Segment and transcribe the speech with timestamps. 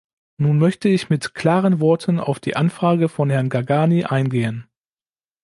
[0.37, 4.65] Nun möchte ich mit klaren Worten auf die Anfrage von Herrn Gargani eingehen.